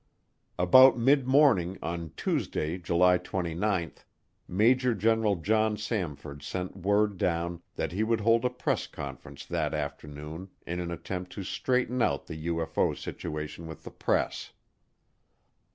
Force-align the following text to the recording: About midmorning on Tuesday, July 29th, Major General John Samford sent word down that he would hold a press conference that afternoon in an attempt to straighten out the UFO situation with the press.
About 0.57 0.97
midmorning 0.97 1.77
on 1.83 2.11
Tuesday, 2.17 2.79
July 2.79 3.19
29th, 3.19 4.03
Major 4.47 4.95
General 4.95 5.35
John 5.35 5.75
Samford 5.77 6.41
sent 6.41 6.75
word 6.75 7.17
down 7.19 7.61
that 7.75 7.91
he 7.91 8.01
would 8.03 8.21
hold 8.21 8.43
a 8.43 8.49
press 8.49 8.87
conference 8.87 9.45
that 9.45 9.75
afternoon 9.75 10.49
in 10.65 10.79
an 10.79 10.89
attempt 10.89 11.31
to 11.33 11.43
straighten 11.43 12.01
out 12.01 12.25
the 12.25 12.47
UFO 12.47 12.97
situation 12.97 13.67
with 13.67 13.83
the 13.83 13.91
press. 13.91 14.53